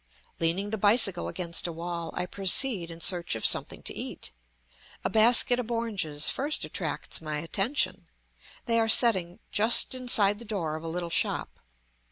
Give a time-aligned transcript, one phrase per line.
[0.39, 4.31] Leaning the bicycle against a wall, I proceed in search of something to eat.
[5.05, 8.07] A basket of oranges first attracts my attention;
[8.65, 11.49] they are setting just inside the door of a little shop.